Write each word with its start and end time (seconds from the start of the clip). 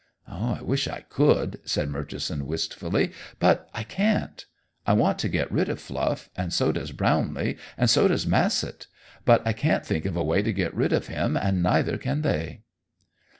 "I 0.27 0.63
wish 0.63 0.87
I 0.87 1.01
could," 1.01 1.59
said 1.63 1.89
Murchison 1.89 2.47
wistfully, 2.47 3.11
"but 3.37 3.69
I 3.71 3.83
can't. 3.83 4.43
I 4.87 4.93
want 4.93 5.19
to 5.19 5.29
get 5.29 5.51
rid 5.51 5.69
of 5.69 5.79
Fluff, 5.79 6.27
and 6.35 6.51
so 6.51 6.71
does 6.71 6.91
Brownlee, 6.91 7.57
and 7.77 7.87
so 7.87 8.07
does 8.07 8.25
Massett, 8.25 8.87
but 9.25 9.45
I 9.45 9.53
can't 9.53 9.85
think 9.85 10.05
of 10.05 10.15
a 10.15 10.23
way 10.23 10.41
to 10.41 10.51
get 10.51 10.73
rid 10.73 10.91
of 10.91 11.05
him, 11.05 11.37
and 11.37 11.61
neither 11.61 11.99
can 11.99 12.23
they." 12.23 12.63